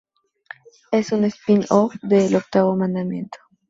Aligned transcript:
Es 0.91 1.11
un 1.11 1.25
spin-off 1.25 1.93
de 2.01 2.25
"El 2.25 2.35
octavo 2.37 2.75
mandamiento". 2.75 3.37